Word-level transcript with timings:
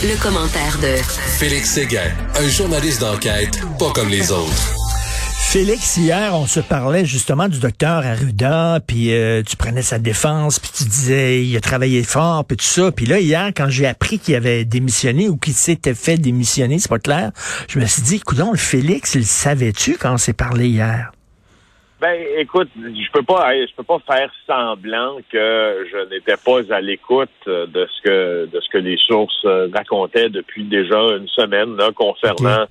Le, 0.00 0.22
commentaire 0.22 0.78
de 0.78 0.94
Félix 1.38 1.70
Séguin, 1.70 2.12
un 2.36 2.48
journaliste 2.48 3.00
d'enquête 3.00 3.58
pas 3.80 3.90
comme 3.92 4.08
les 4.08 4.30
autres. 4.30 4.74
Félix, 5.36 5.96
hier, 5.96 6.34
on 6.34 6.46
se 6.46 6.60
parlait 6.60 7.04
justement 7.04 7.48
du 7.48 7.58
docteur 7.58 8.06
Arruda, 8.06 8.78
puis 8.86 9.12
euh, 9.12 9.42
tu 9.42 9.56
prenais 9.56 9.82
sa 9.82 9.98
défense, 9.98 10.60
puis 10.60 10.70
tu 10.72 10.84
disais 10.84 11.44
il 11.44 11.56
a 11.56 11.60
travaillé 11.60 12.04
fort, 12.04 12.44
puis 12.44 12.56
tout 12.56 12.64
ça. 12.64 12.92
Puis 12.92 13.06
là, 13.06 13.18
hier, 13.18 13.50
quand 13.56 13.68
j'ai 13.70 13.86
appris 13.86 14.20
qu'il 14.20 14.36
avait 14.36 14.64
démissionné 14.64 15.28
ou 15.28 15.36
qu'il 15.36 15.54
s'était 15.54 15.94
fait 15.94 16.16
démissionner, 16.16 16.78
c'est 16.78 16.90
pas 16.90 17.00
clair, 17.00 17.32
je 17.68 17.80
me 17.80 17.86
suis 17.86 18.02
dit, 18.02 18.16
écoute, 18.16 18.38
le 18.38 18.56
Félix, 18.56 19.16
il 19.16 19.26
savait-tu 19.26 19.96
quand 19.98 20.14
on 20.14 20.18
s'est 20.18 20.32
parlé 20.32 20.68
hier? 20.68 21.10
Ben, 22.00 22.16
écoute, 22.36 22.68
je 22.76 23.10
peux 23.12 23.24
pas, 23.24 23.52
je 23.54 23.74
peux 23.74 23.82
pas 23.82 23.98
faire 24.06 24.30
semblant 24.46 25.16
que 25.32 25.84
je 25.90 26.08
n'étais 26.10 26.36
pas 26.36 26.60
à 26.72 26.80
l'écoute 26.80 27.28
de 27.46 27.88
ce 27.90 28.02
que 28.02 28.46
de 28.46 28.60
ce 28.60 28.68
que 28.68 28.78
les 28.78 28.96
sources 28.98 29.44
euh, 29.44 29.68
racontaient 29.74 30.28
depuis 30.28 30.62
déjà 30.62 30.96
une 31.16 31.26
semaine 31.26 31.76
là, 31.76 31.90
concernant 31.92 32.66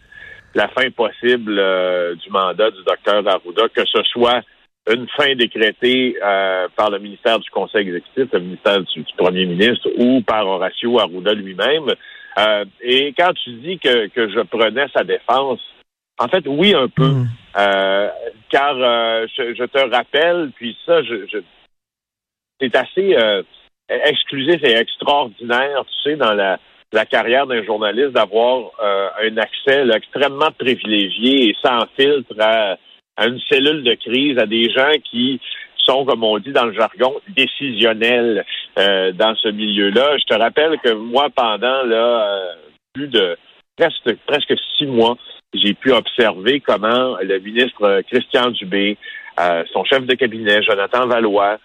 la 0.56 0.70
fin 0.70 0.90
possible 0.92 1.60
euh, 1.60 2.16
du 2.16 2.30
mandat 2.30 2.72
du 2.72 2.82
docteur 2.86 3.28
Arruda, 3.28 3.68
que 3.68 3.86
ce 3.86 4.02
soit 4.04 4.44
une 4.90 5.08
fin 5.18 5.36
décrétée 5.36 6.16
euh, 6.24 6.70
par 6.78 6.90
le 6.90 7.00
ministère 7.00 7.40
du 7.40 7.50
Conseil 7.50 7.82
exécutif, 7.82 8.32
le 8.32 8.40
ministère 8.40 8.80
du, 8.80 9.04
Premier 9.18 9.46
ministre 9.46 9.90
ou 9.98 10.22
par 10.22 10.48
Horacio 10.48 11.02
Arruda 11.02 11.34
lui-même. 11.34 11.92
et 12.82 13.14
quand 13.18 13.34
tu 13.44 13.52
dis 13.56 13.78
que, 13.78 14.08
que 14.08 14.30
je 14.30 14.40
prenais 14.40 14.86
sa 14.96 15.04
défense, 15.04 15.60
en 16.20 16.28
fait, 16.28 16.44
oui, 16.48 16.74
un 16.74 16.88
peu. 16.88 17.08
Hmm. 17.08 17.28
Euh, 17.58 18.10
car 18.50 18.76
euh, 18.78 19.28
je, 19.36 19.66
te 19.66 19.96
rappelle, 19.96 20.52
puis 20.56 20.78
ça, 20.86 21.04
je, 21.04 21.26
je 21.32 21.40
c'est 22.60 22.76
assez 22.76 23.16
euh, 23.16 23.44
exclusif 23.90 24.64
et 24.64 24.76
extraordinaire, 24.76 25.84
tu 25.86 26.10
sais, 26.10 26.16
dans 26.16 26.34
la, 26.34 26.60
la 26.92 27.06
carrière 27.06 27.46
d'un 27.46 27.64
journaliste, 27.64 28.12
d'avoir 28.12 28.72
un 29.22 29.38
accès 29.38 29.88
extrêmement 29.94 30.52
privilégié 30.58 31.50
et 31.50 31.56
sans 31.64 31.86
filtre 31.96 32.34
à, 32.40 32.78
une 33.20 33.40
cellule 33.50 33.84
de 33.84 33.94
crise, 33.94 34.38
à 34.40 34.46
des 34.48 34.72
gens 34.72 34.92
qui 35.04 35.40
sont, 35.78 36.06
comme 36.06 36.24
on 36.24 36.40
dit 36.40 36.52
dans 36.52 36.66
le 36.66 36.74
jargon, 36.74 37.14
décisionnels 37.30 38.44
dans 38.76 39.36
ce 39.36 39.50
milieu-là. 39.50 40.18
Je 40.18 40.26
te 40.26 40.40
rappelle 40.40 40.80
que 40.80 40.94
moi, 40.94 41.30
pendant 41.36 41.84
là, 41.84 42.56
plus 42.94 43.08
de 43.08 43.38
presque, 43.78 44.16
presque 44.26 44.54
six 44.78 44.88
mois, 44.88 45.16
j'ai 45.54 45.74
pu 45.74 45.92
observer 45.92 46.60
comment 46.60 47.18
le 47.22 47.40
ministre 47.40 47.84
euh, 47.84 48.02
Christian 48.10 48.52
Dubé, 48.52 48.98
euh, 49.40 49.64
son 49.72 49.84
chef 49.86 50.06
de 50.06 50.16
cabinet, 50.16 50.62
Jonathan 50.64 51.08
Valois, 51.08 51.58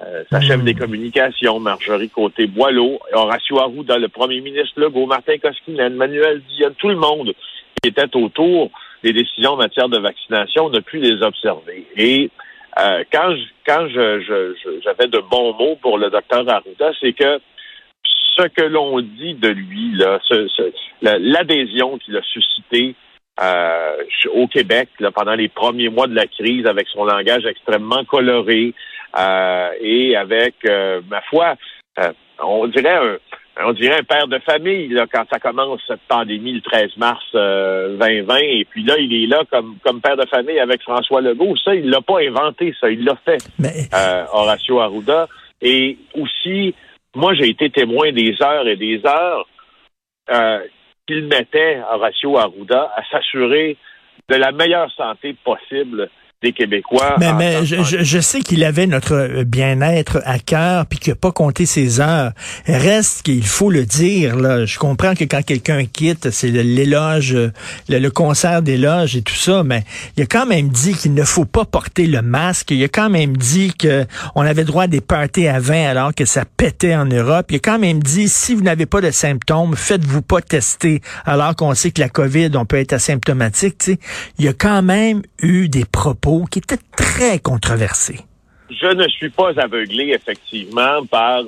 euh, 0.00 0.24
sa 0.30 0.38
hmm. 0.38 0.42
chef 0.42 0.64
des 0.64 0.74
communications, 0.74 1.58
Marjorie 1.58 2.10
Côté-Boileau, 2.10 3.00
Horacio 3.12 3.60
Arruda, 3.60 3.98
le 3.98 4.08
premier 4.08 4.40
ministre 4.40 4.78
Legault, 4.80 5.06
Martin 5.06 5.38
Koskinen, 5.38 5.94
Manuel 5.94 6.42
Dion, 6.48 6.74
tout 6.78 6.88
le 6.88 6.96
monde 6.96 7.32
qui 7.82 7.88
était 7.88 8.14
autour 8.14 8.70
des 9.02 9.12
décisions 9.12 9.52
en 9.52 9.56
matière 9.56 9.88
de 9.88 9.98
vaccination, 9.98 10.66
on 10.66 10.74
a 10.74 10.82
pu 10.82 10.98
les 10.98 11.22
observer. 11.22 11.86
Et 11.96 12.30
quand 12.76 13.34
je, 13.34 13.42
quand 13.66 13.88
je, 13.88 14.54
j'avais 14.84 15.08
de 15.08 15.18
bons 15.30 15.54
mots 15.54 15.76
pour 15.80 15.96
le 15.96 16.10
docteur 16.10 16.46
Arruda, 16.46 16.92
c'est 17.00 17.14
que 17.14 17.40
ce 18.36 18.42
que 18.48 18.62
l'on 18.62 19.00
dit 19.00 19.34
de 19.34 19.48
lui, 19.48 19.96
là, 19.96 20.18
l'adhésion 21.00 21.96
qu'il 21.98 22.16
a 22.18 22.22
suscité 22.22 22.94
euh, 23.40 23.96
au 24.34 24.46
Québec 24.48 24.90
pendant 25.14 25.34
les 25.34 25.48
premiers 25.48 25.88
mois 25.88 26.06
de 26.06 26.14
la 26.14 26.26
crise 26.26 26.66
avec 26.66 26.88
son 26.88 27.04
langage 27.04 27.46
extrêmement 27.46 28.04
coloré 28.04 28.74
euh, 29.18 29.70
et 29.80 30.14
avec, 30.14 30.56
euh, 30.68 31.00
ma 31.08 31.22
foi, 31.22 31.54
on 32.42 32.66
dirait 32.66 32.96
un, 32.96 33.16
on 33.64 33.72
dirait 33.72 33.98
un 33.98 34.02
père 34.02 34.28
de 34.28 34.38
famille 34.40 34.88
là, 34.88 35.06
quand 35.10 35.24
ça 35.32 35.38
commence 35.38 35.80
cette 35.86 36.02
pandémie 36.06 36.52
le 36.52 36.60
13 36.60 36.98
mars 36.98 37.24
2020 37.32 38.36
et 38.40 38.66
puis 38.68 38.84
là 38.84 38.98
il 38.98 39.24
est 39.24 39.26
là 39.26 39.42
comme 39.50 39.76
comme 39.84 40.02
père 40.02 40.16
de 40.16 40.26
famille 40.26 40.58
avec 40.58 40.82
François 40.82 41.22
Legault. 41.22 41.56
Ça 41.64 41.74
il 41.74 41.88
l'a 41.88 42.00
pas 42.02 42.20
inventé 42.20 42.74
ça 42.78 42.90
il 42.90 43.04
l'a 43.04 43.16
fait 43.24 43.38
Horacio 44.32 44.80
Arruda. 44.80 45.28
Et 45.62 45.96
aussi 46.14 46.74
moi 47.14 47.34
j'ai 47.34 47.48
été 47.48 47.70
témoin 47.70 48.12
des 48.12 48.34
heures 48.42 48.68
et 48.68 48.76
des 48.76 49.00
heures 49.06 49.46
qu'il 51.10 51.26
mettait 51.26 51.80
Horacio 51.90 52.38
Arruda 52.38 52.92
à 52.94 53.02
s'assurer 53.10 53.76
de 54.28 54.36
la 54.36 54.52
meilleure 54.52 54.92
santé 54.92 55.34
possible 55.44 56.08
des 56.42 56.52
Québécois. 56.52 57.16
Mais, 57.18 57.34
mais 57.34 57.66
je, 57.66 57.76
je, 57.82 58.18
sais 58.20 58.40
qu'il 58.40 58.64
avait 58.64 58.86
notre 58.86 59.42
bien-être 59.44 60.22
à 60.24 60.38
cœur, 60.38 60.86
puis 60.86 60.98
qu'il 60.98 61.12
n'a 61.12 61.16
pas 61.16 61.32
compté 61.32 61.66
ses 61.66 62.00
heures. 62.00 62.32
Reste 62.66 63.22
qu'il 63.22 63.44
faut 63.44 63.70
le 63.70 63.84
dire, 63.84 64.36
là. 64.36 64.64
Je 64.64 64.78
comprends 64.78 65.14
que 65.14 65.24
quand 65.24 65.42
quelqu'un 65.44 65.84
quitte, 65.84 66.30
c'est 66.30 66.48
l'éloge, 66.48 67.36
le, 67.88 68.08
concert 68.08 68.62
d'éloge 68.62 69.16
et 69.16 69.22
tout 69.22 69.34
ça, 69.34 69.62
mais 69.64 69.84
il 70.16 70.22
a 70.22 70.26
quand 70.26 70.46
même 70.46 70.68
dit 70.68 70.94
qu'il 70.94 71.12
ne 71.12 71.24
faut 71.24 71.44
pas 71.44 71.66
porter 71.66 72.06
le 72.06 72.22
masque. 72.22 72.70
Il 72.70 72.82
a 72.84 72.88
quand 72.88 73.10
même 73.10 73.36
dit 73.36 73.74
qu'on 73.74 74.40
avait 74.40 74.64
droit 74.64 74.84
à 74.84 74.88
des 74.88 75.02
parties 75.02 75.46
à 75.46 75.60
20 75.60 75.90
alors 75.90 76.14
que 76.14 76.24
ça 76.24 76.44
pétait 76.44 76.94
en 76.94 77.04
Europe. 77.04 77.46
Il 77.50 77.56
a 77.56 77.58
quand 77.58 77.78
même 77.78 78.02
dit, 78.02 78.28
si 78.28 78.54
vous 78.54 78.62
n'avez 78.62 78.86
pas 78.86 79.02
de 79.02 79.10
symptômes, 79.10 79.76
faites-vous 79.76 80.22
pas 80.22 80.40
tester, 80.40 81.02
alors 81.26 81.54
qu'on 81.54 81.74
sait 81.74 81.90
que 81.90 82.00
la 82.00 82.08
COVID, 82.08 82.50
on 82.54 82.64
peut 82.64 82.78
être 82.78 82.94
asymptomatique. 82.94 83.82
sais. 83.82 83.98
Il 84.38 84.46
y 84.46 84.48
a 84.48 84.54
quand 84.54 84.80
même 84.82 85.22
eu 85.42 85.68
des 85.68 85.84
propos 85.84 86.29
qui 86.50 86.58
était 86.60 86.78
très 86.96 87.38
controversé. 87.38 88.20
Je 88.70 88.86
ne 88.86 89.08
suis 89.08 89.30
pas 89.30 89.50
aveuglé, 89.58 90.12
effectivement, 90.12 91.04
par 91.06 91.42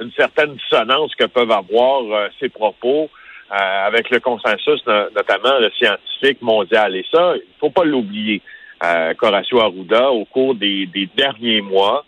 une 0.00 0.10
certaine 0.12 0.54
dissonance 0.54 1.14
que 1.14 1.24
peuvent 1.24 1.50
avoir 1.50 2.02
euh, 2.02 2.28
ces 2.40 2.48
propos 2.48 3.10
euh, 3.50 3.86
avec 3.86 4.08
le 4.10 4.20
consensus, 4.20 4.80
notamment 4.86 5.58
le 5.58 5.70
scientifique 5.72 6.40
mondial. 6.40 6.96
Et 6.96 7.04
ça, 7.12 7.34
il 7.36 7.40
ne 7.40 7.58
faut 7.60 7.70
pas 7.70 7.84
l'oublier. 7.84 8.40
Euh, 8.82 9.12
Arruda, 9.22 10.10
au 10.10 10.24
cours 10.24 10.54
des, 10.54 10.88
derniers 11.14 11.60
mois, 11.60 12.04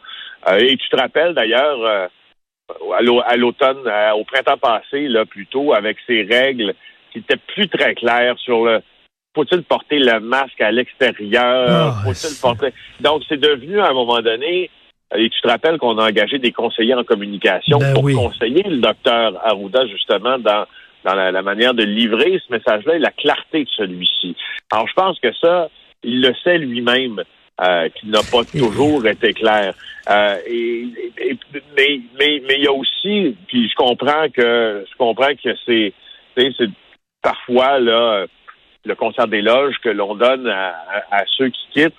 et 0.59 0.77
tu 0.77 0.89
te 0.89 0.97
rappelles 0.97 1.35
d'ailleurs 1.35 2.11
à 2.97 3.37
l'automne, 3.37 3.89
au 4.17 4.25
printemps 4.25 4.59
passé, 4.59 5.07
là 5.09 5.25
plutôt, 5.25 5.73
avec 5.73 5.99
ces 6.07 6.23
règles 6.23 6.75
qui 7.13 7.19
étaient 7.19 7.41
plus 7.55 7.69
très 7.69 7.95
claires 7.95 8.37
sur 8.39 8.65
le 8.65 8.83
faut-il 9.35 9.63
porter 9.63 9.99
le 9.99 10.21
masque 10.21 10.61
à 10.61 10.71
l'extérieur? 10.71 11.69
Ah, 11.69 12.03
faut-il 12.05 12.41
porter... 12.41 12.73
Donc, 13.01 13.23
c'est 13.29 13.41
devenu, 13.41 13.81
à 13.81 13.89
un 13.89 13.93
moment 13.93 14.21
donné, 14.21 14.71
et 15.17 15.31
tu 15.31 15.41
te 15.41 15.49
rappelles 15.49 15.79
qu'on 15.79 15.99
a 15.99 16.09
engagé 16.09 16.39
des 16.39 16.53
conseillers 16.53 16.95
en 16.95 17.05
communication 17.05 17.79
ben 17.79 17.95
pour 17.95 18.05
conseiller 18.05 18.63
le 18.63 18.79
docteur 18.79 19.39
Arruda, 19.45 19.87
justement, 19.87 20.39
dans, 20.39 20.67
dans 21.05 21.15
la, 21.15 21.43
manière 21.43 21.75
de 21.75 21.85
livrer 21.85 22.41
ce 22.47 22.53
message-là 22.53 22.97
et 22.97 22.99
la 22.99 23.11
clarté 23.11 23.65
de 23.65 23.71
celui-ci. 23.77 24.37
Alors, 24.73 24.89
je 24.89 24.95
pense 24.95 25.19
que 25.21 25.33
ça, 25.41 25.69
il 26.03 26.21
le 26.21 26.35
sait 26.43 26.59
lui-même. 26.59 27.23
Euh, 27.61 27.89
qu'il 27.91 28.11
n'a 28.11 28.19
pas 28.33 28.43
toujours 28.45 29.07
été 29.07 29.33
clair. 29.33 29.75
Euh, 30.11 30.37
et, 30.45 30.89
mais, 31.77 32.01
mais, 32.19 32.43
mais 32.49 32.57
il 32.57 32.65
y 32.65 32.67
a 32.67 32.73
aussi, 32.73 33.37
puis 33.47 33.69
je 33.69 33.75
comprends 33.77 34.29
que 34.29 34.85
je 34.91 34.97
comprends 34.99 35.33
que 35.37 35.55
c'est, 35.65 35.93
c'est 36.37 36.71
parfois 37.23 37.79
là 37.79 38.27
le 38.85 38.95
concert 38.95 39.29
d'éloge 39.29 39.77
que 39.83 39.89
l'on 39.89 40.15
donne 40.15 40.49
à, 40.49 41.25
ceux 41.37 41.49
qui 41.49 41.67
quittent. 41.73 41.95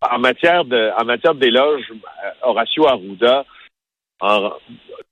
En 0.00 0.18
matière 0.18 0.64
de 0.64 0.90
en 1.00 1.04
matière 1.04 1.34
d'éloge, 1.34 1.82
euh, 1.90 2.30
Horacio 2.42 2.86
Arruda, 2.86 3.44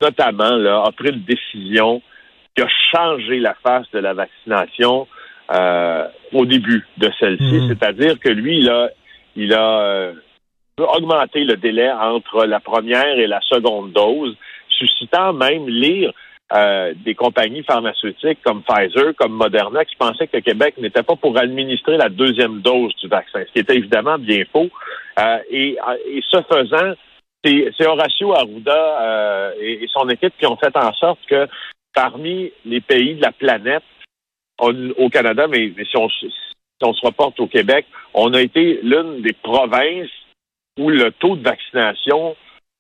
notamment, 0.01 0.57
là, 0.57 0.85
a 0.87 0.93
pris 0.93 1.11
une 1.11 1.25
décision 1.25 2.03
qui 2.55 2.63
a 2.63 2.69
changé 2.93 3.39
la 3.39 3.55
face 3.55 3.91
de 3.93 3.99
la 3.99 4.15
vaccination 4.15 5.07
euh, 5.53 6.09
au 6.33 6.47
début 6.47 6.87
de 6.99 7.11
celle-ci. 7.19 7.45
Hmm. 7.45 7.69
C'est-à-dire 7.69 8.19
que 8.19 8.29
lui, 8.29 8.59
il 8.59 8.71
a, 8.71 8.91
il 9.37 9.53
a 9.53 9.81
euh, 9.81 10.13
augmenté 10.79 11.45
le 11.45 11.57
délai 11.57 11.91
entre 11.91 12.45
la 12.47 12.61
première 12.61 13.19
et 13.19 13.27
la 13.27 13.41
seconde 13.43 13.93
dose, 13.93 14.37
suscitant 14.69 15.33
même 15.33 15.69
lire 15.69 16.13
euh, 16.53 16.95
des 17.05 17.17
compagnies 17.17 17.65
pharmaceutiques 17.65 18.39
comme 18.45 18.63
Pfizer, 18.63 19.15
comme 19.16 19.33
Moderna, 19.33 19.84
qui 19.84 19.97
pensaient 19.97 20.28
que 20.28 20.37
le 20.37 20.43
Québec 20.43 20.75
n'était 20.78 21.03
pas 21.03 21.16
pour 21.16 21.37
administrer 21.37 21.97
la 21.97 22.09
deuxième 22.09 22.60
dose 22.60 22.95
du 22.97 23.09
vaccin, 23.09 23.43
ce 23.47 23.53
qui 23.53 23.59
était 23.59 23.77
évidemment 23.77 24.16
bien 24.16 24.45
faux. 24.53 24.69
Euh, 25.19 25.39
et, 25.51 25.77
et, 26.09 26.22
ce 26.31 26.41
faisant, 26.43 26.95
c'est 27.45 27.87
Horacio 27.87 28.33
Arruda 28.33 29.03
euh, 29.03 29.53
et, 29.60 29.87
son 29.93 30.09
équipe 30.09 30.34
qui 30.39 30.47
ont 30.47 30.57
fait 30.57 30.77
en 30.77 30.93
sorte 30.93 31.19
que 31.28 31.48
parmi 31.93 32.53
les 32.65 32.81
pays 32.81 33.16
de 33.16 33.22
la 33.22 33.33
planète, 33.33 33.83
au 34.60 35.10
Canada, 35.10 35.48
mais, 35.48 35.72
si, 35.84 35.97
on, 35.97 36.09
si 36.09 36.31
on 36.83 36.95
se 36.95 37.04
reporte 37.04 37.39
au 37.41 37.47
Québec, 37.47 37.87
on 38.15 38.33
a 38.33 38.41
été 38.41 38.81
l'une 38.83 39.21
des 39.21 39.34
provinces 39.34 40.10
où 40.78 40.91
le 40.91 41.10
taux 41.10 41.37
de 41.37 41.43
vaccination 41.43 42.37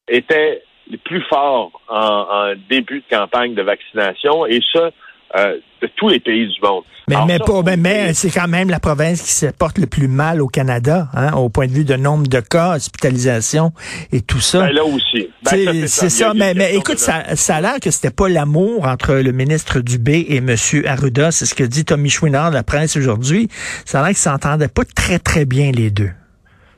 était 0.08 0.62
les 0.90 0.98
plus 0.98 1.22
forts 1.22 1.72
en, 1.88 2.52
début 2.68 3.00
de 3.00 3.16
campagne 3.16 3.54
de 3.54 3.62
vaccination, 3.62 4.46
et 4.46 4.60
ça, 4.72 4.90
euh, 5.36 5.56
de 5.82 5.88
tous 5.96 6.08
les 6.08 6.20
pays 6.20 6.46
du 6.46 6.60
monde. 6.62 6.84
Mais, 7.08 7.16
mais, 7.26 7.76
mais, 7.76 8.14
c'est 8.14 8.30
quand 8.30 8.48
même 8.48 8.68
la 8.68 8.80
province 8.80 9.22
qui 9.22 9.32
se 9.32 9.46
porte 9.46 9.78
le 9.78 9.86
plus 9.86 10.08
mal 10.08 10.40
au 10.40 10.48
Canada, 10.48 11.08
hein, 11.14 11.34
au 11.34 11.48
point 11.48 11.66
de 11.66 11.72
vue 11.72 11.84
de 11.84 11.94
nombre 11.94 12.26
de 12.26 12.40
cas, 12.40 12.76
hospitalisation 12.76 13.72
et 14.12 14.22
tout 14.22 14.40
ça. 14.40 14.60
Ben 14.60 14.72
là 14.72 14.84
aussi. 14.84 15.28
Ben, 15.44 15.86
c'est 15.86 16.10
ça, 16.10 16.32
mais, 16.34 16.54
mais 16.54 16.74
écoute, 16.74 16.98
ça, 16.98 17.36
ça 17.36 17.56
a 17.56 17.60
l'air 17.60 17.80
que 17.80 17.90
c'était 17.90 18.14
pas 18.14 18.28
l'amour 18.28 18.86
entre 18.86 19.14
le 19.14 19.32
ministre 19.32 19.80
Dubé 19.80 20.26
et 20.28 20.36
M. 20.36 20.56
Arruda. 20.84 21.30
C'est 21.30 21.46
ce 21.46 21.54
que 21.54 21.64
dit 21.64 21.84
Tommy 21.84 22.08
Chouinard 22.08 22.50
de 22.50 22.56
la 22.56 22.64
presse 22.64 22.96
aujourd'hui. 22.96 23.48
Ça 23.84 24.00
a 24.00 24.02
l'air 24.02 24.10
qu'ils 24.10 24.18
s'entendaient 24.18 24.68
pas 24.68 24.84
très, 24.84 25.18
très 25.18 25.44
bien 25.44 25.70
les 25.70 25.90
deux. 25.90 26.10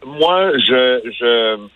Moi, 0.04 0.52
je, 0.58 1.00
je 1.18 1.68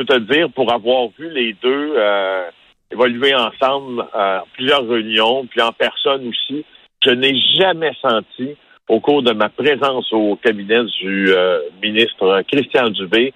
peux 0.00 0.04
te 0.04 0.32
dire, 0.32 0.50
pour 0.50 0.72
avoir 0.72 1.08
vu 1.18 1.30
les 1.30 1.54
deux 1.62 1.94
euh, 1.96 2.48
évoluer 2.90 3.34
ensemble 3.34 4.04
à 4.12 4.44
plusieurs 4.54 4.86
réunions, 4.86 5.46
puis 5.46 5.60
en 5.60 5.72
personne 5.72 6.28
aussi, 6.28 6.64
je 7.04 7.10
n'ai 7.10 7.38
jamais 7.58 7.92
senti, 8.00 8.56
au 8.88 9.00
cours 9.00 9.22
de 9.22 9.32
ma 9.32 9.48
présence 9.48 10.12
au 10.12 10.36
cabinet 10.36 10.84
du 11.00 11.32
euh, 11.32 11.60
ministre 11.82 12.42
Christian 12.50 12.88
Dubé, 12.90 13.32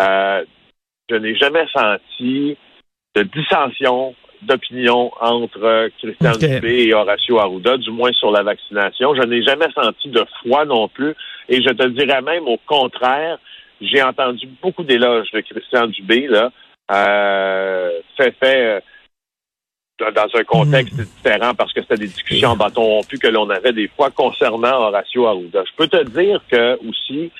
euh, 0.00 0.44
je 1.08 1.16
n'ai 1.16 1.36
jamais 1.36 1.66
senti 1.74 2.56
de 3.16 3.22
dissension 3.22 4.14
d'opinion 4.42 5.10
entre 5.20 5.90
Christian 5.98 6.32
Dubé 6.32 6.86
et 6.88 6.94
Horacio 6.94 7.38
Arruda, 7.38 7.76
du 7.76 7.90
moins 7.90 8.12
sur 8.12 8.30
la 8.30 8.42
vaccination. 8.42 9.14
Je 9.14 9.22
n'ai 9.22 9.42
jamais 9.42 9.68
senti 9.74 10.08
de 10.08 10.24
foi 10.42 10.64
non 10.64 10.88
plus. 10.88 11.14
Et 11.48 11.62
je 11.62 11.68
te 11.70 11.86
dirais 11.88 12.22
même 12.22 12.46
au 12.46 12.58
contraire, 12.66 13.38
j'ai 13.80 14.02
entendu 14.02 14.48
beaucoup 14.62 14.84
d'éloges 14.84 15.30
de 15.32 15.40
Christian 15.40 15.86
Dubé, 15.86 16.26
là, 16.26 16.50
euh, 16.90 17.90
fait 18.16 18.34
fait 18.38 18.82
dans 20.00 20.28
un 20.34 20.44
contexte 20.44 20.94
hmm. 20.94 21.04
différent 21.04 21.54
parce 21.54 21.72
que 21.72 21.82
c'était 21.82 21.96
des 21.96 22.06
discussions 22.06 22.50
en 22.50 22.56
bâton 22.56 22.82
rompu 22.82 23.18
que 23.18 23.28
l'on 23.28 23.48
avait 23.50 23.72
des 23.72 23.88
fois 23.88 24.10
concernant 24.10 24.86
Horacio 24.86 25.26
Arruda. 25.26 25.62
Je 25.66 25.76
peux 25.76 25.88
te 25.88 26.02
dire 26.08 26.40
que 26.50 26.78
aussi, 26.88 27.30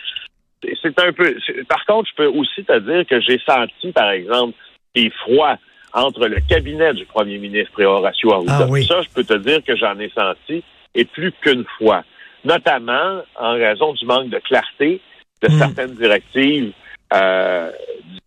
c'est 0.82 0.98
un 0.98 1.12
peu. 1.12 1.34
Par 1.69 1.84
contre, 1.87 2.10
je 2.10 2.14
peux 2.16 2.26
aussi 2.26 2.64
te 2.64 2.78
dire 2.81 3.06
que 3.06 3.20
j'ai 3.20 3.40
senti, 3.46 3.92
par 3.92 4.10
exemple, 4.10 4.54
des 4.94 5.10
froids 5.10 5.56
entre 5.92 6.26
le 6.28 6.40
cabinet 6.48 6.92
du 6.94 7.04
premier 7.06 7.38
ministre 7.38 7.81
et 7.81 7.87
Horacio 7.87 8.32
Arruda. 8.32 8.69
Ah 8.70 8.82
Ça, 8.87 9.02
je 9.02 9.08
peux 9.14 9.25
te 9.25 9.34
dire 9.34 9.64
que 9.64 9.76
j'en 9.76 9.98
ai 9.98 10.10
senti 10.10 10.62
et 10.94 11.04
plus 11.04 11.32
qu'une 11.40 11.64
fois, 11.78 12.04
notamment 12.44 13.22
en 13.37 13.52
raison 13.52 13.94
du 13.94 14.04
manque 14.04 14.28
de 14.28 14.38
clarté 14.38 15.00
de 15.42 15.48
hmm. 15.48 15.58
certaines 15.58 15.94
directives 15.94 16.72
euh, 17.12 17.70
du 18.04 18.19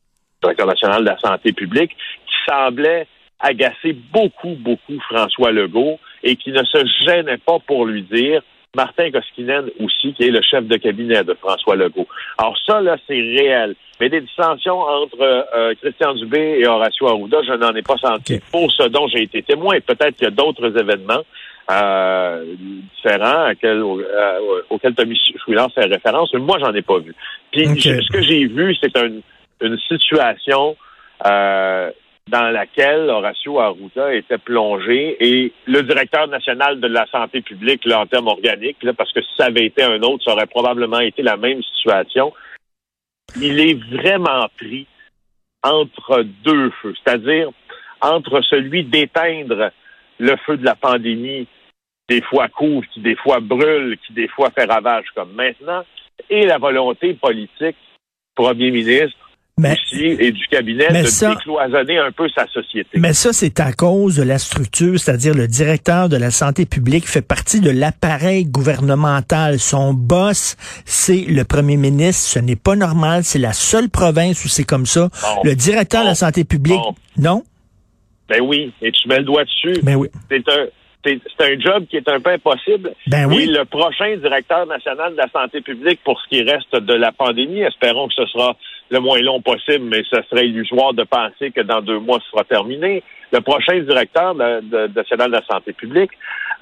directeur 0.41 0.67
national 0.67 1.01
de 1.03 1.09
la 1.09 1.17
santé 1.19 1.53
publique 1.53 1.91
qui 1.91 2.51
semblaient 2.51 3.07
agacé 3.39 3.95
beaucoup, 4.11 4.55
beaucoup 4.59 4.99
François 5.09 5.51
Legault 5.51 5.99
et 6.23 6.35
qui 6.35 6.51
ne 6.51 6.63
se 6.63 6.85
gênait 7.05 7.37
pas 7.37 7.59
pour 7.59 7.85
lui 7.85 8.03
dire 8.03 8.41
Martin 8.75 9.11
Koskinen 9.11 9.69
aussi, 9.79 10.13
qui 10.13 10.23
est 10.23 10.31
le 10.31 10.41
chef 10.41 10.65
de 10.65 10.77
cabinet 10.77 11.23
de 11.23 11.35
François 11.35 11.75
Legault. 11.75 12.07
Alors 12.37 12.57
ça, 12.65 12.81
là, 12.81 12.97
c'est 13.07 13.13
réel. 13.13 13.75
Mais 13.99 14.09
des 14.09 14.21
dissensions 14.21 14.79
entre 14.79 15.21
euh, 15.21 15.75
Christian 15.79 16.15
Dubé 16.15 16.59
et 16.59 16.67
Horacio 16.67 17.07
Arruda, 17.07 17.43
je 17.43 17.53
n'en 17.53 17.75
ai 17.75 17.83
pas 17.83 17.97
senti. 17.97 18.39
Pour 18.51 18.71
ce 18.71 18.87
dont 18.87 19.07
j'ai 19.07 19.23
été 19.23 19.43
témoin, 19.43 19.79
peut-être 19.81 20.15
qu'il 20.15 20.25
y 20.25 20.27
a 20.27 20.31
d'autres 20.31 20.75
événements 20.77 21.21
euh, 21.71 22.55
différents 22.95 23.51
euh, 23.63 24.61
auxquels 24.69 24.95
Tommy 24.95 25.19
fait 25.45 25.85
référence, 25.85 26.33
mais 26.33 26.39
moi, 26.39 26.57
j'en 26.59 26.73
ai 26.73 26.81
pas 26.81 26.99
vu. 26.99 27.15
Puis 27.51 27.65
ce 27.81 28.11
que 28.11 28.21
j'ai 28.21 28.45
vu, 28.47 28.75
c'est 28.81 28.95
une 29.61 29.77
situation 29.87 30.75
euh, 31.25 31.91
dans 32.29 32.49
laquelle 32.49 33.09
Horacio 33.09 33.59
Arruda 33.59 34.13
était 34.13 34.37
plongé 34.37 35.17
et 35.19 35.53
le 35.65 35.83
directeur 35.83 36.27
national 36.27 36.79
de 36.79 36.87
la 36.87 37.05
santé 37.07 37.41
publique, 37.41 37.85
là, 37.85 38.01
en 38.01 38.07
termes 38.07 38.27
organiques, 38.27 38.77
parce 38.97 39.11
que 39.11 39.21
si 39.21 39.29
ça 39.37 39.45
avait 39.45 39.65
été 39.65 39.83
un 39.83 40.01
autre, 40.01 40.23
ça 40.23 40.31
aurait 40.31 40.47
probablement 40.47 40.99
été 40.99 41.21
la 41.21 41.37
même 41.37 41.61
situation. 41.63 42.33
Il 43.39 43.59
est 43.59 43.73
vraiment 43.73 44.47
pris 44.57 44.87
entre 45.63 46.23
deux 46.43 46.71
feux, 46.81 46.93
c'est-à-dire 47.03 47.49
entre 48.01 48.41
celui 48.41 48.83
d'éteindre 48.83 49.71
le 50.19 50.35
feu 50.45 50.57
de 50.57 50.65
la 50.65 50.75
pandémie, 50.75 51.47
des 52.09 52.21
fois 52.21 52.47
couvre, 52.49 52.85
qui 52.93 53.01
des 53.01 53.15
fois 53.15 53.39
brûle, 53.39 53.97
qui 54.05 54.13
des 54.13 54.27
fois 54.27 54.51
fait 54.51 54.65
ravage 54.65 55.05
comme 55.15 55.33
maintenant, 55.33 55.83
et 56.29 56.45
la 56.45 56.57
volonté 56.57 57.13
politique 57.15 57.77
premier 58.35 58.71
ministre 58.71 59.17
mais, 59.55 59.77
et 59.91 60.31
du 60.31 60.47
cabinet 60.47 60.87
de 60.87 61.29
décloisonner 61.35 61.99
un 61.99 62.11
peu 62.11 62.27
sa 62.35 62.47
société. 62.47 62.89
Mais 62.97 63.13
ça, 63.13 63.33
c'est 63.33 63.59
à 63.59 63.71
cause 63.71 64.15
de 64.15 64.23
la 64.23 64.39
structure, 64.39 64.99
c'est-à-dire 64.99 65.35
le 65.35 65.47
directeur 65.47 66.09
de 66.09 66.17
la 66.17 66.31
santé 66.31 66.65
publique 66.65 67.07
fait 67.07 67.21
partie 67.21 67.61
de 67.61 67.69
l'appareil 67.69 68.45
gouvernemental. 68.45 69.59
Son 69.59 69.93
boss, 69.93 70.57
c'est 70.85 71.25
le 71.27 71.43
premier 71.43 71.77
ministre. 71.77 72.29
Ce 72.29 72.39
n'est 72.39 72.55
pas 72.55 72.75
normal. 72.75 73.23
C'est 73.23 73.37
la 73.37 73.53
seule 73.53 73.89
province 73.89 74.43
où 74.43 74.47
c'est 74.47 74.63
comme 74.63 74.87
ça. 74.87 75.09
le 75.43 75.53
directeur 75.53 76.01
de 76.01 76.07
la 76.07 76.15
santé 76.15 76.45
publique, 76.45 76.81
non? 77.17 77.43
Ben 78.33 78.41
oui, 78.41 78.71
et 78.81 78.91
tu 78.91 79.07
mets 79.07 79.19
le 79.19 79.25
doigt 79.25 79.43
dessus. 79.43 79.79
Ben 79.83 79.95
oui. 79.95 80.09
C'est 80.29 80.47
un, 80.49 80.65
c'est 81.03 81.19
un 81.41 81.59
job 81.59 81.85
qui 81.89 81.97
est 81.97 82.09
un 82.09 82.19
peu 82.19 82.31
impossible. 82.31 82.93
Ben 83.07 83.25
oui. 83.27 83.43
Et 83.43 83.45
le 83.45 83.65
prochain 83.65 84.15
directeur 84.17 84.65
national 84.65 85.13
de 85.13 85.17
la 85.17 85.29
santé 85.29 85.61
publique 85.61 85.99
pour 86.03 86.19
ce 86.21 86.27
qui 86.29 86.41
reste 86.43 86.75
de 86.75 86.93
la 86.93 87.11
pandémie, 87.11 87.61
espérons 87.61 88.07
que 88.07 88.13
ce 88.15 88.25
sera 88.27 88.55
le 88.89 88.99
moins 88.99 89.19
long 89.19 89.41
possible, 89.41 89.85
mais 89.85 90.03
ce 90.09 90.21
serait 90.29 90.47
illusoire 90.47 90.93
de 90.93 91.03
penser 91.03 91.51
que 91.51 91.61
dans 91.61 91.81
deux 91.81 91.99
mois, 91.99 92.19
ce 92.23 92.31
sera 92.31 92.43
terminé. 92.43 93.03
Le 93.31 93.41
prochain 93.41 93.79
directeur 93.79 94.35
de, 94.35 94.61
de, 94.61 94.93
national 94.95 95.31
de 95.31 95.35
la 95.35 95.45
santé 95.45 95.73
publique, 95.73 96.11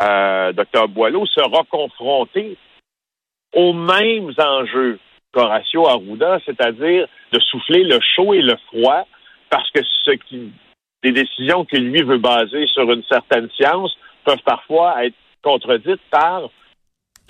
euh, 0.02 0.52
Dr 0.54 0.88
Boileau, 0.88 1.26
sera 1.26 1.64
confronté 1.70 2.58
aux 3.54 3.74
mêmes 3.74 4.32
enjeux 4.38 5.00
qu'Horacio 5.34 5.88
Arruda, 5.88 6.40
c'est-à-dire 6.46 7.08
de 7.32 7.40
souffler 7.40 7.84
le 7.84 8.00
chaud 8.16 8.34
et 8.34 8.42
le 8.42 8.56
froid, 8.68 9.06
parce 9.50 9.70
que 9.72 9.82
ce 10.06 10.12
qui 10.12 10.52
des 11.04 11.12
décisions 11.12 11.66
que 11.66 11.78
lui 11.78 12.04
veut 12.04 12.18
baser 12.18 12.66
sur 12.74 12.92
une 12.92 13.04
certaine 13.10 13.50
science 13.56 13.92
peuvent 14.24 14.44
parfois 14.46 15.06
être 15.06 15.16
contredites 15.42 16.02
par 16.12 16.50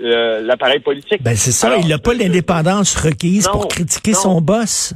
euh, 0.02 0.42
l'appareil 0.42 0.80
politique. 0.80 1.22
Ben 1.22 1.36
c'est 1.36 1.52
ça, 1.52 1.78
il 1.78 1.88
n'a 1.88 2.00
pas 2.00 2.14
l'indépendance 2.14 2.96
requise 2.96 3.48
pour 3.48 3.68
critiquer 3.68 4.14
son 4.14 4.42
boss. 4.42 4.94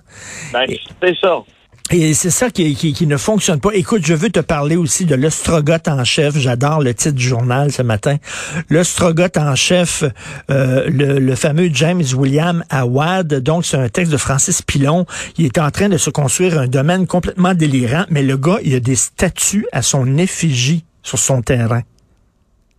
Ben, 0.52 0.66
c'est 1.02 1.16
ça. 1.20 1.44
Et 1.92 2.16
c'est 2.16 2.32
ça 2.32 2.50
qui, 2.50 2.76
qui, 2.76 3.06
ne 3.06 3.16
fonctionne 3.16 3.60
pas. 3.62 3.70
Écoute, 3.74 4.04
je 4.04 4.16
veux 4.16 4.32
te 4.32 4.40
parler 4.40 4.76
aussi 4.76 5.06
de 5.06 5.14
l'ostrogoth 5.14 5.88
en 5.88 6.04
chef. 6.04 6.36
J'adore 6.36 6.82
le 6.82 6.96
titre 6.96 7.16
du 7.16 7.24
journal 7.24 7.72
ce 7.72 7.84
matin. 7.84 8.18
L'ostrogoth 8.72 9.38
en 9.38 9.54
chef, 9.56 10.04
euh, 10.50 10.90
le, 10.90 11.20
le, 11.20 11.36
fameux 11.36 11.70
James 11.72 12.02
William 12.18 12.64
Awad. 12.72 13.36
Donc, 13.36 13.66
c'est 13.66 13.78
un 13.78 13.88
texte 13.88 14.12
de 14.12 14.18
Francis 14.18 14.64
Pilon. 14.64 15.06
Il 15.38 15.46
est 15.46 15.60
en 15.60 15.70
train 15.70 15.88
de 15.88 15.98
se 15.98 16.10
construire 16.10 16.58
un 16.58 16.68
domaine 16.68 17.06
complètement 17.06 17.54
délirant, 17.54 18.06
mais 18.10 18.24
le 18.24 18.36
gars, 18.36 18.58
il 18.64 18.74
a 18.74 18.80
des 18.80 18.96
statues 18.96 19.68
à 19.72 19.84
son 19.84 20.18
effigie 20.18 20.86
sur 21.04 21.20
son 21.20 21.44
terrain. 21.44 21.82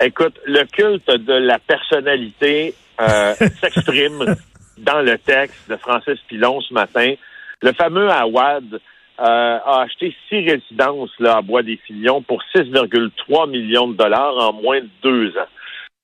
Écoute, 0.03 0.35
le 0.47 0.65
culte 0.65 1.09
de 1.09 1.33
la 1.33 1.61
personnalité 1.61 2.75
euh, 3.01 3.35
s'exprime 3.61 4.37
dans 4.79 5.01
le 5.01 5.17
texte 5.19 5.71
de 5.71 5.77
Francis 5.77 6.19
Pilon 6.29 6.61
ce 6.61 6.75
matin. 6.75 7.15
Le 7.63 7.73
fameux 7.73 8.11
Awad 8.11 8.81
euh, 9.19 9.59
a 9.65 9.83
acheté 9.83 10.15
six 10.29 10.49
résidences 10.49 11.11
là, 11.19 11.39
à 11.39 11.43
Bois-des-Filions 11.43 12.23
pour 12.23 12.43
6,3 12.55 13.49
millions 13.49 13.89
de 13.89 13.97
dollars 13.97 14.37
en 14.37 14.53
moins 14.53 14.81
de 14.81 14.89
deux 15.03 15.31
ans. 15.39 15.49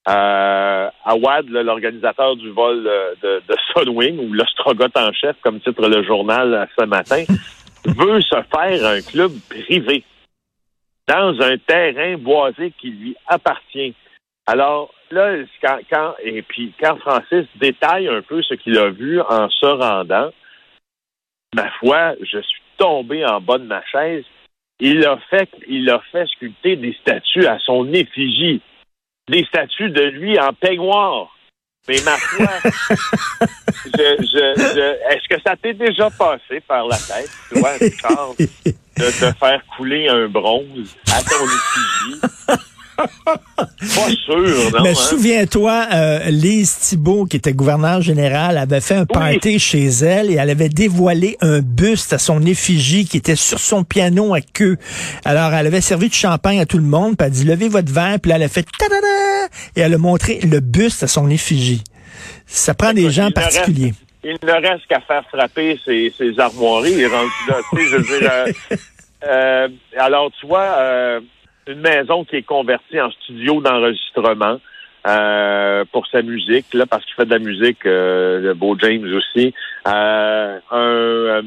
Euh, 0.09 0.91
Awad, 1.05 1.49
l'organisateur 1.49 2.37
du 2.37 2.51
vol 2.51 2.83
de, 3.23 3.43
de 3.47 3.57
Sunwing, 3.73 4.19
ou 4.19 4.33
l'Ostrogoth 4.33 4.97
en 4.97 5.13
chef, 5.13 5.37
comme 5.43 5.61
titre 5.61 5.89
le 5.89 6.03
journal 6.03 6.69
ce 6.79 6.85
matin, 6.87 7.23
veut 7.85 8.21
se 8.21 8.37
faire 8.55 8.87
un 8.87 9.01
club 9.01 9.33
privé 9.49 10.05
dans 11.09 11.41
un 11.41 11.57
terrain 11.59 12.17
boisé 12.17 12.73
qui 12.81 12.91
lui 12.91 13.17
appartient. 13.27 13.95
Alors 14.47 14.93
là, 15.11 15.37
quand, 15.91 16.15
et 16.23 16.43
puis 16.43 16.73
quand 16.81 16.97
Francis 16.99 17.47
détaille 17.61 18.09
un 18.09 18.23
peu 18.23 18.43
ce 18.43 18.55
qu'il 18.55 18.79
a 18.79 18.91
vu 18.91 19.21
en 19.21 19.49
se 19.51 19.67
rendant, 19.67 20.31
ma 21.55 21.71
foi, 21.73 22.15
je 22.23 22.39
suis 22.41 22.62
tombé 22.83 23.25
en 23.25 23.41
bas 23.41 23.59
de 23.59 23.65
ma 23.65 23.83
chaise. 23.87 24.25
Il 24.81 25.07
a 25.07 25.17
fait, 25.31 25.49
il 25.69 25.89
a 25.89 26.03
fait 26.11 26.27
sculpter 26.27 26.75
des 26.75 26.97
statues 27.01 27.47
à 27.47 27.61
son 27.61 27.93
effigie, 27.93 28.61
des 29.29 29.45
statues 29.45 29.91
de 29.91 30.03
lui 30.03 30.37
en 30.41 30.53
peignoir. 30.53 31.29
Mais 31.89 32.01
ma 32.05 32.17
foi, 32.17 32.47
est-ce 33.99 35.29
que 35.29 35.41
ça 35.45 35.55
t'est 35.57 35.75
déjà 35.75 36.11
passé 36.11 36.61
par 36.67 36.87
la 36.89 36.97
tête, 36.97 37.31
toi, 37.53 37.71
Richard, 37.81 38.35
de 38.39 39.05
te 39.05 39.39
faire 39.39 39.63
couler 39.77 40.09
un 40.09 40.27
bronze 40.29 40.97
à 41.13 41.23
ton 41.23 41.45
effigie? 41.45 42.21
Pas 42.97 44.11
sûr, 44.25 44.71
non. 44.73 44.83
Mais 44.83 44.91
hein? 44.91 44.95
souviens-toi, 44.95 45.87
euh, 45.93 46.31
Lise 46.31 46.79
Thibault, 46.79 47.25
qui 47.27 47.37
était 47.37 47.53
gouverneur 47.53 48.03
général, 48.03 48.59
avait 48.59 48.81
fait 48.81 48.97
un 48.97 49.07
party 49.07 49.59
chez 49.59 49.87
elle 49.87 50.31
et 50.31 50.35
elle 50.35 50.51
avait 50.51 50.69
dévoilé 50.69 51.37
un 51.41 51.61
buste 51.61 52.13
à 52.13 52.19
son 52.19 52.43
effigie 52.43 53.07
qui 53.07 53.17
était 53.17 53.37
sur 53.37 53.59
son 53.59 53.85
piano 53.85 54.35
à 54.35 54.41
queue. 54.41 54.77
Alors, 55.25 55.53
elle 55.55 55.67
avait 55.67 55.81
servi 55.81 56.09
de 56.09 56.15
champagne 56.15 56.61
à 56.61 56.67
tout 56.67 56.79
le 56.79 56.85
monde, 56.85 57.17
puis 57.17 57.27
elle 57.27 57.33
a 57.33 57.35
dit, 57.35 57.45
levez 57.45 57.69
votre 57.69 57.93
verre, 57.93 58.19
puis 58.21 58.31
là, 58.31 58.37
elle 58.37 58.43
a 58.45 58.49
fait 58.49 58.67
ta 58.79 58.87
et 59.77 59.81
elle 59.81 59.95
a 59.95 59.99
montré 59.99 60.41
le 60.41 60.61
buste 60.61 61.03
à 61.03 61.09
son 61.09 61.31
effigie. 61.31 61.83
Ça 62.47 62.75
prend 62.75 62.93
des 62.93 63.11
gens 63.11 63.31
particuliers. 63.31 63.95
Il 64.25 64.37
ne 64.43 64.53
reste 64.53 64.87
qu'à 64.87 65.01
faire 65.01 65.25
frapper 65.29 65.81
ses, 65.85 66.13
ses 66.17 66.39
armoiries. 66.39 66.93
Il 66.93 67.01
est 67.01 67.07
rendu 67.07 67.31
là. 67.49 67.57
Tu 67.71 67.77
sais, 67.77 67.89
je 67.89 67.97
veux 67.97 68.21
dire, 68.21 68.31
euh, 68.31 68.53
euh, 69.27 69.69
alors, 69.99 70.31
tu 70.39 70.47
vois, 70.47 70.77
euh, 70.79 71.21
une 71.67 71.81
maison 71.81 72.25
qui 72.25 72.37
est 72.37 72.43
convertie 72.43 73.01
en 73.01 73.11
studio 73.11 73.61
d'enregistrement 73.61 74.61
euh, 75.07 75.85
pour 75.93 76.07
sa 76.07 76.23
musique, 76.23 76.73
là, 76.75 76.87
parce 76.87 77.05
qu'il 77.05 77.15
fait 77.15 77.25
de 77.25 77.35
la 77.35 77.39
musique, 77.39 77.85
euh, 77.87 78.41
le 78.41 78.55
beau 78.55 78.77
James 78.79 79.07
aussi. 79.15 79.53
Euh, 79.87 80.59
un, 80.71 81.43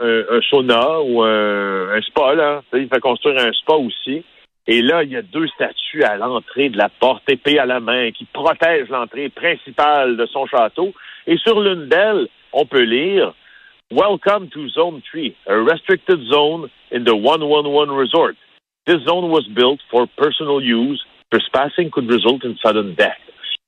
un, 0.00 0.22
un 0.30 0.40
sauna 0.48 1.00
ou 1.02 1.22
un, 1.22 1.94
un 1.94 2.00
spa, 2.02 2.34
là. 2.34 2.62
Il 2.72 2.88
fait 2.88 3.00
construire 3.00 3.38
un 3.38 3.52
spa 3.52 3.74
aussi. 3.74 4.24
Et 4.66 4.80
là, 4.80 5.02
il 5.02 5.10
y 5.10 5.16
a 5.16 5.22
deux 5.22 5.48
statues 5.48 6.04
à 6.04 6.16
l'entrée 6.16 6.68
de 6.68 6.78
la 6.78 6.88
porte, 6.88 7.28
épée 7.28 7.58
à 7.58 7.66
la 7.66 7.80
main, 7.80 8.10
qui 8.12 8.24
protègent 8.26 8.88
l'entrée 8.90 9.28
principale 9.28 10.16
de 10.16 10.26
son 10.26 10.46
château. 10.46 10.94
Et 11.26 11.36
sur 11.36 11.60
l'une 11.60 11.88
d'elles, 11.88 12.28
on 12.52 12.64
peut 12.64 12.82
lire 12.82 13.34
Welcome 13.90 14.48
to 14.48 14.68
Zone 14.68 15.02
3, 15.10 15.36
a 15.48 15.58
restricted 15.58 16.20
zone 16.30 16.70
in 16.92 17.04
the 17.04 17.14
111 17.14 17.90
resort. 17.90 18.34
This 18.86 19.00
zone 19.04 19.30
was 19.30 19.46
built 19.46 19.80
for 19.90 20.06
personal 20.18 20.60
use. 20.60 21.02
Trespassing 21.30 21.90
could 21.90 22.10
result 22.10 22.44
in 22.44 22.56
sudden 22.62 22.94
death. 22.94 23.18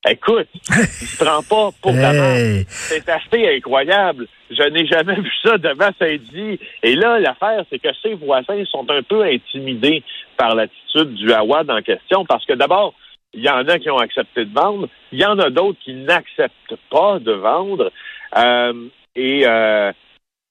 Écoute, 0.06 0.49
il 0.52 0.85
se 0.85 1.25
prend 1.25 1.42
pas 1.42 1.71
pour 1.80 1.92
ta 1.92 2.12
Hey. 2.12 2.64
C'est 2.68 3.09
assez 3.09 3.56
incroyable. 3.56 4.26
Je 4.50 4.62
n'ai 4.71 4.87
jamais 4.87 5.14
vu 5.21 5.33
ça 5.42 5.56
devant 5.56 5.90
Saint-Denis. 5.99 6.59
Et 6.83 6.94
là, 6.94 7.18
l'affaire, 7.21 7.64
c'est 7.71 7.78
que 7.78 7.88
ses 8.02 8.14
voisins 8.14 8.64
sont 8.66 8.85
un 8.90 9.02
peu 9.02 9.23
intimidés 9.23 10.02
par 10.37 10.54
l'attitude 10.54 11.14
du 11.14 11.33
Hawad 11.33 11.71
en 11.71 11.80
question 11.80 12.26
parce 12.26 12.44
que 12.44 12.52
d'abord, 12.52 12.92
il 13.33 13.42
y 13.42 13.49
en 13.49 13.66
a 13.66 13.78
qui 13.78 13.90
ont 13.90 13.99
accepté 13.99 14.44
de 14.44 14.52
vendre, 14.52 14.88
il 15.12 15.21
y 15.21 15.25
en 15.25 15.38
a 15.38 15.49
d'autres 15.49 15.78
qui 15.83 15.94
n'acceptent 15.94 16.76
pas 16.90 17.18
de 17.18 17.33
vendre 17.33 17.90
euh, 18.37 18.88
et 19.16 19.47
euh, 19.47 19.92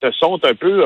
se 0.02 0.12
sont 0.12 0.40
un 0.44 0.56
peu 0.56 0.84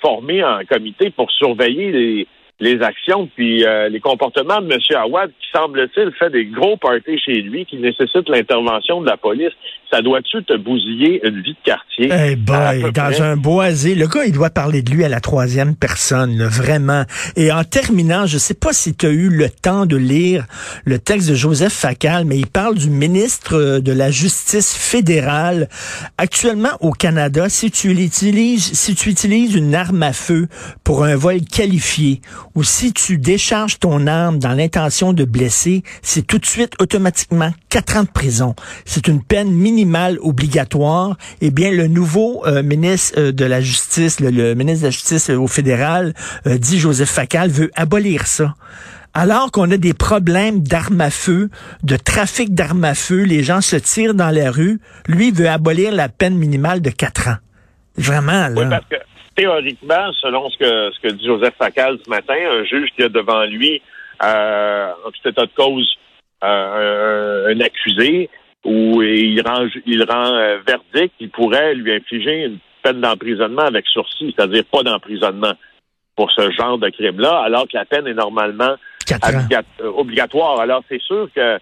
formés 0.00 0.44
en 0.44 0.60
comité 0.68 1.10
pour 1.10 1.30
surveiller 1.30 1.90
les, 1.90 2.28
les 2.60 2.80
actions 2.82 3.28
puis 3.34 3.64
euh, 3.64 3.88
les 3.88 4.00
comportements 4.00 4.60
de 4.60 4.72
M. 4.72 4.78
Awad 4.96 5.30
qui 5.30 5.46
semble-t-il 5.52 6.12
fait 6.12 6.30
des 6.30 6.46
gros 6.46 6.76
parties 6.76 7.18
chez 7.18 7.42
lui 7.42 7.66
qui 7.66 7.76
nécessitent 7.78 8.28
l'intervention 8.28 9.00
de 9.00 9.06
la 9.06 9.16
police. 9.16 9.52
Ça 9.90 10.02
doit-tu 10.02 10.42
te 10.44 10.56
bousiller 10.56 11.20
une 11.26 11.42
vie 11.42 11.52
de 11.52 11.64
quartier? 11.64 12.10
Hey 12.10 12.36
boy, 12.36 12.82
peu 12.82 12.92
dans 12.92 13.10
près. 13.10 13.20
un 13.20 13.36
boisé, 13.36 13.94
le 13.94 14.06
gars, 14.06 14.24
il 14.24 14.32
doit 14.32 14.50
parler 14.50 14.82
de 14.82 14.90
lui 14.90 15.04
à 15.04 15.08
la 15.08 15.20
troisième 15.20 15.76
personne, 15.76 16.36
là, 16.36 16.48
vraiment. 16.48 17.04
Et 17.36 17.52
en 17.52 17.64
terminant, 17.64 18.26
je 18.26 18.38
sais 18.38 18.54
pas 18.54 18.72
si 18.72 18.96
tu 18.96 19.06
as 19.06 19.10
eu 19.10 19.28
le 19.28 19.50
temps 19.50 19.86
de 19.86 19.96
lire 19.96 20.46
le 20.84 20.98
texte 20.98 21.30
de 21.30 21.34
Joseph 21.34 21.72
Facal, 21.72 22.24
mais 22.24 22.38
il 22.38 22.46
parle 22.46 22.76
du 22.76 22.90
ministre 22.90 23.56
euh, 23.56 23.80
de 23.80 23.92
la 23.92 24.10
Justice 24.10 24.76
fédérale. 24.76 25.68
Actuellement, 26.18 26.76
au 26.80 26.92
Canada, 26.92 27.48
si 27.48 27.70
tu 27.70 27.94
l'utilises, 27.94 28.72
si 28.72 28.94
tu 28.94 29.10
utilises 29.10 29.54
une 29.54 29.74
arme 29.74 30.02
à 30.02 30.12
feu 30.12 30.48
pour 30.82 31.04
un 31.04 31.16
vol 31.16 31.40
qualifié, 31.42 32.20
ou 32.54 32.62
si 32.62 32.92
tu 32.92 33.18
décharges 33.18 33.78
ton 33.78 34.06
arme 34.06 34.38
dans 34.38 34.52
l'intention 34.52 35.12
de 35.12 35.24
blesser, 35.24 35.82
c'est 36.02 36.26
tout 36.26 36.38
de 36.38 36.46
suite 36.46 36.74
automatiquement 36.80 37.52
quatre 37.68 37.96
ans 37.96 38.04
de 38.04 38.08
prison. 38.08 38.54
C'est 38.84 39.08
une 39.08 39.22
peine 39.22 39.50
minimale 39.50 40.18
obligatoire. 40.20 41.16
Eh 41.40 41.50
bien, 41.50 41.70
le 41.70 41.88
nouveau 41.88 42.44
euh, 42.46 42.62
ministre 42.62 43.18
euh, 43.18 43.32
de 43.32 43.44
la 43.44 43.60
Justice, 43.60 44.20
le, 44.20 44.30
le 44.30 44.54
ministre 44.54 44.82
de 44.82 44.86
la 44.86 44.90
Justice 44.90 45.30
euh, 45.30 45.36
au 45.36 45.48
fédéral, 45.48 46.14
euh, 46.46 46.58
dit 46.58 46.78
Joseph 46.78 47.10
Facal, 47.10 47.50
veut 47.50 47.70
abolir 47.74 48.26
ça. 48.26 48.54
Alors 49.16 49.52
qu'on 49.52 49.70
a 49.70 49.76
des 49.76 49.94
problèmes 49.94 50.60
d'armes 50.60 51.00
à 51.00 51.10
feu, 51.10 51.48
de 51.84 51.96
trafic 51.96 52.52
d'armes 52.52 52.84
à 52.84 52.94
feu, 52.94 53.22
les 53.22 53.44
gens 53.44 53.60
se 53.60 53.76
tirent 53.76 54.14
dans 54.14 54.30
la 54.30 54.50
rue, 54.50 54.80
lui 55.06 55.30
veut 55.30 55.48
abolir 55.48 55.92
la 55.92 56.08
peine 56.08 56.36
minimale 56.36 56.82
de 56.82 56.90
quatre 56.90 57.28
ans. 57.28 57.36
Vraiment, 57.96 58.48
là. 58.48 58.80
Théoriquement, 59.34 60.12
selon 60.20 60.48
ce 60.50 60.56
que, 60.58 60.92
ce 60.92 61.00
que 61.00 61.12
dit 61.12 61.26
Joseph 61.26 61.54
Facal 61.58 61.98
ce 62.04 62.10
matin, 62.10 62.34
un 62.34 62.64
juge 62.64 62.90
qui 62.96 63.02
a 63.02 63.08
devant 63.08 63.44
lui, 63.44 63.82
euh, 64.22 64.92
en 65.04 65.10
tout 65.10 65.28
état 65.28 65.46
de 65.46 65.54
cause, 65.54 65.96
euh, 66.42 67.48
un, 67.48 67.56
un 67.56 67.60
accusé, 67.60 68.30
où 68.64 69.02
il 69.02 69.40
rend, 69.42 69.66
il 69.86 70.02
rend 70.04 70.34
euh, 70.34 70.58
verdict, 70.66 71.14
il 71.20 71.30
pourrait 71.30 71.74
lui 71.74 71.92
infliger 71.94 72.44
une 72.44 72.58
peine 72.82 73.00
d'emprisonnement 73.00 73.62
avec 73.62 73.86
sursis, 73.86 74.34
c'est-à-dire 74.34 74.64
pas 74.64 74.82
d'emprisonnement 74.82 75.52
pour 76.16 76.30
ce 76.30 76.50
genre 76.52 76.78
de 76.78 76.88
crime-là, 76.90 77.40
alors 77.40 77.64
que 77.64 77.76
la 77.76 77.84
peine 77.84 78.06
est 78.06 78.14
normalement 78.14 78.74
euh, 79.10 79.68
obligatoire. 79.94 80.60
Alors 80.60 80.82
c'est 80.88 81.00
sûr 81.00 81.28
que 81.34 81.58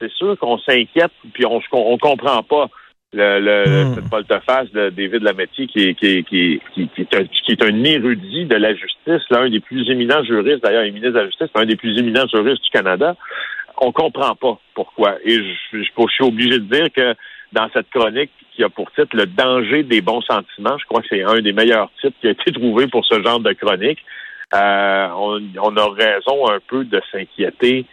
c'est 0.00 0.12
sûr 0.12 0.38
qu'on 0.38 0.58
s'inquiète, 0.58 1.12
puis 1.32 1.44
on, 1.46 1.60
on 1.72 1.98
comprend 1.98 2.42
pas 2.42 2.68
le, 3.12 3.40
le 3.40 3.84
Hmm. 3.84 3.94
cette 3.94 4.08
volte-face 4.10 4.70
de 4.72 4.90
David 4.90 5.22
Lametti 5.22 5.66
qui 5.68 5.84
est, 5.88 5.94
qui, 5.94 6.24
qui, 6.24 6.38
est- 6.54 6.60
qui, 6.74 6.88
qui 6.88 7.00
est 7.02 7.14
un, 7.14 7.24
qui 7.24 7.52
est 7.52 7.62
un 7.62 7.84
érudit 7.84 8.44
de 8.46 8.56
la 8.56 8.74
justice, 8.74 9.22
l'un 9.30 9.48
des 9.48 9.60
plus 9.60 9.88
éminents 9.90 10.22
juristes, 10.24 10.62
d'ailleurs, 10.62 10.84
il 10.84 10.88
est 10.88 10.92
ministre 10.92 11.14
de 11.14 11.18
la 11.20 11.26
Justice, 11.26 11.48
un 11.54 11.64
des 11.66 11.76
plus 11.76 11.98
éminents 11.98 12.26
juristes 12.26 12.62
du 12.64 12.70
Canada. 12.70 13.16
On 13.80 13.92
comprend 13.92 14.34
pas 14.34 14.58
pourquoi. 14.74 15.16
Et 15.24 15.34
je, 15.34 15.42
je, 15.72 15.82
je 15.82 16.12
suis 16.12 16.24
obligé 16.24 16.58
de 16.58 16.64
dire 16.64 16.88
que 16.94 17.14
dans 17.52 17.68
cette 17.72 17.88
chronique 17.90 18.30
qui 18.54 18.64
a 18.64 18.68
pour 18.70 18.90
titre 18.92 19.14
Le 19.14 19.26
danger 19.26 19.82
des 19.82 20.00
bons 20.00 20.22
sentiments, 20.22 20.76
je 20.78 20.84
crois 20.86 21.02
que 21.02 21.08
c'est 21.10 21.22
un 21.22 21.40
des 21.40 21.52
meilleurs 21.52 21.90
titres 22.00 22.16
qui 22.20 22.26
a 22.28 22.30
été 22.30 22.52
trouvé 22.52 22.86
pour 22.88 23.04
ce 23.04 23.22
genre 23.22 23.38
de 23.40 23.52
chronique. 23.52 23.98
Euh, 24.54 25.08
on, 25.16 25.42
on 25.62 25.76
a 25.76 25.88
raison 25.94 26.48
un 26.50 26.58
peu 26.66 26.84
de 26.84 27.00
s'inquiéter 27.12 27.84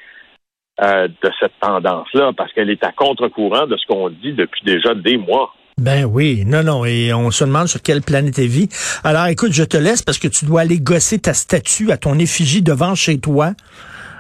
euh, 0.82 1.08
de 1.08 1.32
cette 1.40 1.54
tendance-là, 1.62 2.32
parce 2.36 2.52
qu'elle 2.54 2.70
est 2.70 2.84
à 2.84 2.92
contre-courant 2.92 3.68
de 3.68 3.78
ce 3.78 3.86
qu'on 3.88 4.10
dit 4.10 4.34
depuis 4.34 4.62
déjà 4.66 4.96
des 4.96 5.18
mois. 5.18 5.54
Ben 5.80 6.06
oui, 6.06 6.44
non, 6.46 6.64
non, 6.64 6.86
et 6.86 7.14
on 7.14 7.32
se 7.32 7.44
demande 7.44 7.68
sur 7.68 7.82
quelle 7.82 8.02
planète 8.02 8.38
elle 8.38 8.48
vit. 8.48 8.70
Alors 9.04 9.26
écoute, 9.28 9.54
je 9.54 9.64
te 9.64 9.78
laisse 9.78 10.02
parce 10.02 10.20
que 10.20 10.28
tu 10.28 10.46
dois 10.46 10.62
aller 10.62 10.80
gosser 10.80 11.20
ta 11.20 11.34
statue 11.34 11.92
à 11.92 11.98
ton 11.98 12.20
effigie 12.20 12.62
devant 12.62 12.94
chez 12.96 13.20
toi, 13.20 13.54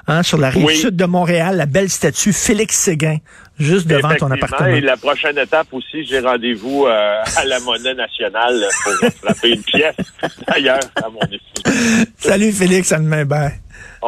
hein, 0.07 0.23
sur 0.23 0.37
la 0.39 0.49
rive 0.49 0.65
Oui. 0.65 0.75
sud 0.75 0.95
de 0.95 1.05
Montréal, 1.05 1.57
la 1.57 1.65
belle 1.67 1.89
statue 1.89 2.33
Félix 2.33 2.75
Séguin, 2.77 3.17
juste 3.59 3.87
devant 3.87 4.15
ton 4.15 4.31
appartement. 4.31 4.67
Et 4.67 4.81
la 4.81 4.97
prochaine 4.97 5.37
étape 5.37 5.67
aussi, 5.71 6.05
j'ai 6.05 6.19
rendez-vous 6.19 6.85
euh, 6.87 7.21
à 7.37 7.45
la 7.45 7.59
monnaie 7.59 7.93
nationale 7.93 8.63
pour 8.83 9.09
frapper 9.11 9.49
une 9.51 9.63
pièce, 9.63 9.95
d'ailleurs, 10.47 10.79
à 10.95 11.09
mon 11.09 11.21
effigie. 11.21 12.07
Salut 12.17 12.51
Félix, 12.51 12.91
à 12.91 12.97
demain, 12.97 13.25
bye. 13.25 13.53